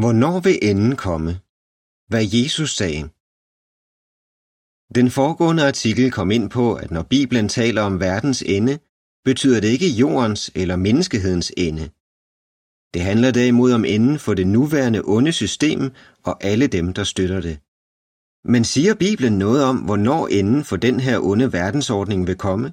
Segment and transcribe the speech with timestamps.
[0.00, 1.32] Hvornår vil enden komme?
[2.10, 3.02] Hvad Jesus sagde.
[4.98, 8.78] Den foregående artikel kom ind på, at når Bibelen taler om verdens ende,
[9.24, 11.84] betyder det ikke jordens eller menneskehedens ende.
[12.94, 15.80] Det handler derimod om enden for det nuværende onde system
[16.22, 17.56] og alle dem, der støtter det.
[18.52, 22.68] Men siger Bibelen noget om, hvornår enden for den her onde verdensordning vil komme?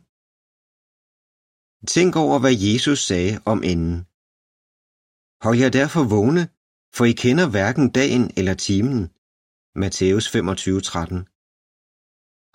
[1.88, 3.98] Tænk over, hvad Jesus sagde om enden.
[5.46, 6.44] Hold jer derfor vågne,
[6.96, 9.02] for I kender hverken dagen eller timen.
[9.82, 11.26] Matthæus 25:13.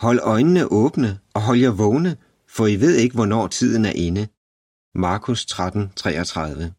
[0.04, 2.12] Hold øjnene åbne og hold jer vågne,
[2.54, 4.24] for I ved ikke, hvornår tiden er inde.
[5.06, 6.74] Markus 13:33.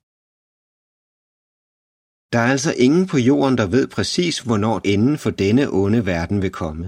[2.33, 6.41] Der er altså ingen på jorden, der ved præcis, hvornår enden for denne onde verden
[6.41, 6.85] vil komme.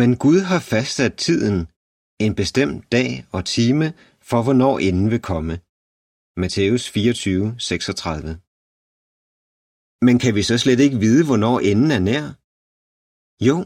[0.00, 1.58] Men Gud har fastsat tiden,
[2.24, 3.86] en bestemt dag og time,
[4.30, 5.54] for hvornår enden vil komme.
[6.40, 8.49] Matthæus 24:36.
[10.06, 12.24] Men kan vi så slet ikke vide, hvornår enden er nær?
[13.48, 13.56] Jo,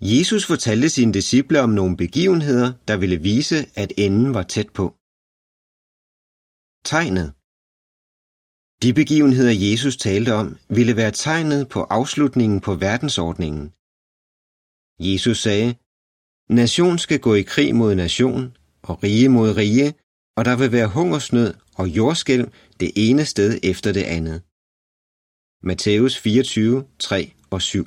[0.00, 4.86] Jesus fortalte sine disciple om nogle begivenheder, der ville vise, at enden var tæt på.
[6.92, 7.28] Tegnet
[8.82, 13.64] De begivenheder, Jesus talte om, ville være tegnet på afslutningen på verdensordningen.
[15.08, 15.70] Jesus sagde,
[16.60, 19.94] Nation skal gå i krig mod nation, og rige mod rige,
[20.36, 22.46] og der vil være hungersnød og jordskælv
[22.80, 24.38] det ene sted efter det andet.
[25.68, 27.84] Matthæus 24, 3 og 7.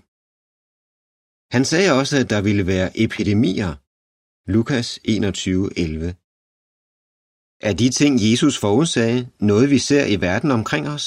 [1.55, 3.71] Han sagde også, at der ville være epidemier.
[4.55, 6.15] Lukas 21, 11.
[7.69, 11.05] Er de ting, Jesus forudsagde, noget vi ser i verden omkring os?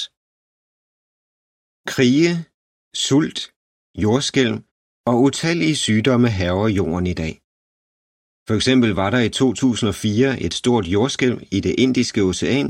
[1.93, 2.33] Krige,
[3.06, 3.41] sult,
[4.05, 4.55] jordskælv
[5.11, 7.34] og utallige sygdomme hæver jorden i dag.
[8.47, 12.69] For eksempel var der i 2004 et stort jordskælv i det indiske ocean,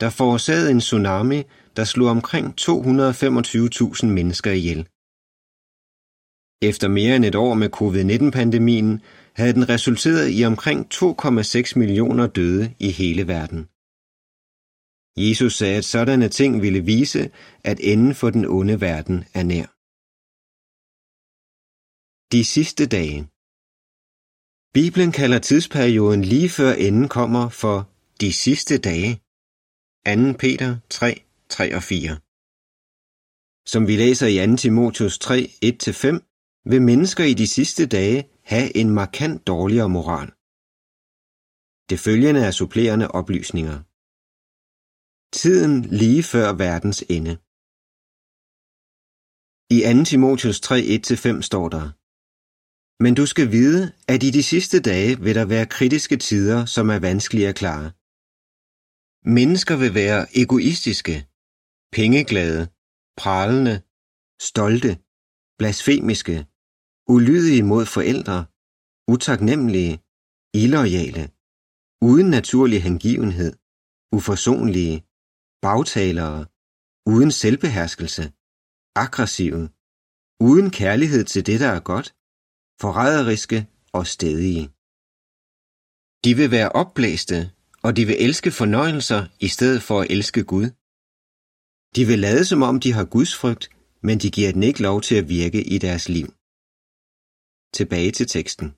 [0.00, 1.40] der forårsagede en tsunami,
[1.76, 4.88] der slog omkring 225.000 mennesker ihjel.
[6.70, 9.00] Efter mere end et år med covid-19-pandemien
[9.32, 13.68] havde den resulteret i omkring 2,6 millioner døde i hele verden.
[15.16, 17.30] Jesus sagde, at sådanne ting ville vise,
[17.64, 19.66] at enden for den onde verden er nær.
[22.32, 23.28] De sidste dage
[24.74, 27.88] Bibelen kalder tidsperioden lige før enden kommer for
[28.20, 29.12] de sidste dage.
[30.06, 30.32] 2.
[30.38, 31.24] Peter 3,
[31.56, 32.18] 3 og 4.
[33.72, 34.56] Som vi læser i 2.
[34.56, 38.18] Timotheus 3, 1-5, vil mennesker i de sidste dage
[38.52, 40.28] have en markant dårligere moral.
[41.90, 43.76] Det følgende er supplerende oplysninger.
[45.40, 47.32] Tiden lige før verdens ende.
[49.76, 50.04] I 2.
[50.10, 51.86] Timotheus 3, 1-5 står der,
[53.02, 56.84] Men du skal vide, at i de sidste dage vil der være kritiske tider, som
[56.94, 57.88] er vanskelige at klare.
[59.38, 61.16] Mennesker vil være egoistiske,
[61.96, 62.62] pengeglade,
[63.22, 63.74] pralende,
[64.50, 64.92] stolte,
[65.58, 66.36] blasfemiske,
[67.14, 68.38] ulydige mod forældre,
[69.14, 69.94] utaknemmelige,
[70.62, 71.24] illoyale,
[72.10, 73.52] uden naturlig hengivenhed,
[74.16, 74.96] uforsonlige,
[75.66, 76.40] bagtalere,
[77.12, 78.24] uden selvbeherskelse,
[79.04, 79.62] aggressive,
[80.48, 82.08] uden kærlighed til det, der er godt,
[82.82, 83.58] forræderiske
[83.98, 84.64] og stedige.
[86.24, 87.38] De vil være opblæste,
[87.86, 90.66] og de vil elske fornøjelser i stedet for at elske Gud.
[91.96, 93.64] De vil lade som om de har Guds frygt,
[94.06, 96.28] men de giver den ikke lov til at virke i deres liv.
[97.78, 98.68] Tilbage til teksten.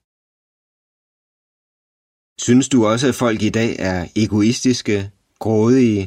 [2.46, 4.98] Synes du også, at folk i dag er egoistiske,
[5.44, 6.02] grådige,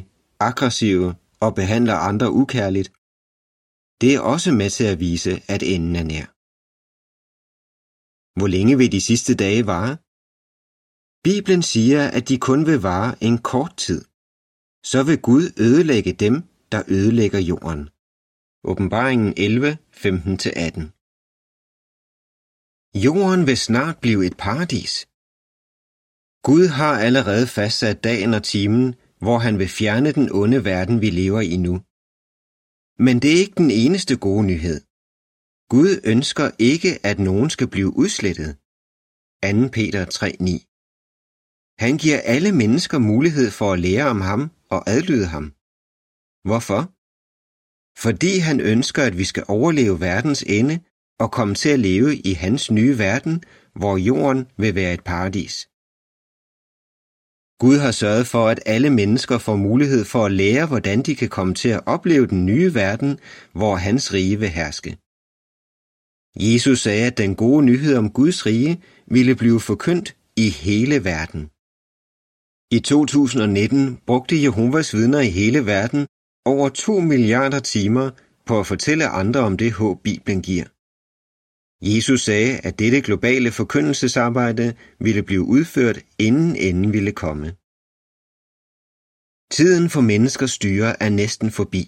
[0.48, 1.08] aggressive
[1.44, 2.88] og behandler andre ukærligt?
[4.00, 6.26] Det er også med til at vise, at enden er nær.
[8.38, 9.94] Hvor længe vil de sidste dage vare?
[11.28, 14.00] Bibelen siger, at de kun vil vare en kort tid.
[14.90, 16.34] Så vil Gud ødelægge dem,
[16.72, 17.88] der ødelægger jorden.
[18.70, 20.98] Åbenbaringen 11, 15-18
[23.06, 24.92] Jorden vil snart blive et paradis.
[26.48, 31.10] Gud har allerede fastsat dagen og timen, hvor han vil fjerne den onde verden, vi
[31.10, 31.74] lever i nu.
[33.06, 34.78] Men det er ikke den eneste gode nyhed.
[35.74, 38.50] Gud ønsker ikke, at nogen skal blive udslettet.
[39.42, 39.68] 2.
[39.76, 45.57] Peter 3:9 Han giver alle mennesker mulighed for at lære om ham og adlyde ham.
[46.48, 46.80] Hvorfor?
[48.04, 50.76] Fordi han ønsker, at vi skal overleve verdens ende
[51.22, 53.36] og komme til at leve i hans nye verden,
[53.80, 55.54] hvor jorden vil være et paradis.
[57.62, 61.28] Gud har sørget for, at alle mennesker får mulighed for at lære, hvordan de kan
[61.28, 63.18] komme til at opleve den nye verden,
[63.58, 64.90] hvor hans rige vil herske.
[66.48, 71.42] Jesus sagde, at den gode nyhed om Guds rige ville blive forkyndt i hele verden.
[72.76, 76.06] I 2019 brugte Jehovas vidner i hele verden
[76.50, 78.10] over 2 milliarder timer
[78.46, 80.68] på at fortælle andre om det håb, Bibelen giver.
[81.90, 87.46] Jesus sagde, at dette globale forkyndelsesarbejde ville blive udført, inden enden ville komme.
[89.56, 91.82] Tiden for menneskers styre er næsten forbi.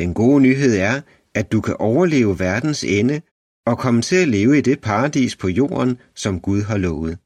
[0.00, 1.00] Den gode nyhed er,
[1.34, 3.20] at du kan overleve verdens ende
[3.66, 7.18] og komme til at leve i det paradis på jorden, som Gud har lovet.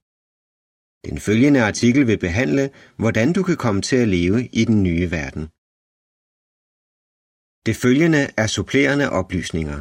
[1.09, 5.11] Den følgende artikel vil behandle, hvordan du kan komme til at leve i den nye
[5.11, 5.49] verden.
[7.67, 9.79] Det følgende er supplerende oplysninger.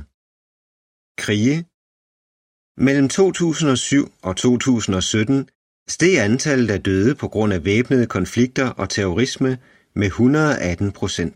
[1.23, 1.57] Krige
[2.85, 5.49] Mellem 2007 og 2017
[5.87, 9.57] steg antallet af døde på grund af væbnede konflikter og terrorisme
[9.95, 11.35] med 118 procent.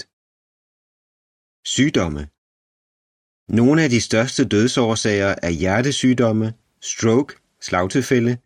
[1.75, 2.21] Sygdomme
[3.59, 8.38] Nogle af de største dødsårsager er hjertesygdomme, stroke, slagtilfælde,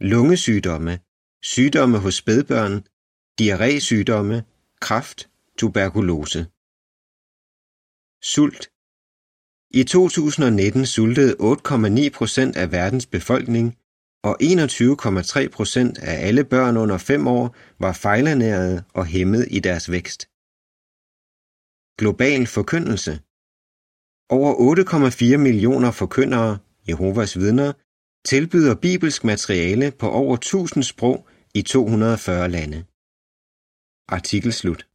[0.00, 0.98] lungesygdomme,
[1.42, 2.74] sygdomme hos spædbørn,
[3.40, 4.36] diarrésygdomme,
[4.80, 5.28] kræft,
[5.58, 6.46] tuberkulose.
[8.22, 8.70] Sult
[9.70, 13.76] I 2019 sultede 8,9 procent af verdens befolkning,
[14.24, 19.90] og 21,3 procent af alle børn under 5 år var fejlernærede og hæmmet i deres
[19.90, 20.20] vækst.
[22.00, 23.12] Global forkyndelse
[24.30, 27.72] Over 8,4 millioner forkyndere, Jehovas vidner,
[28.24, 32.84] tilbyder bibelsk materiale på over 1000 sprog i 240 lande.
[34.08, 34.87] Artikel slut.